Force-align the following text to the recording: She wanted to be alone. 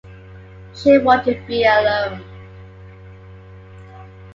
She 0.73 0.97
wanted 0.97 1.41
to 1.41 1.45
be 1.45 1.63
alone. 1.63 2.23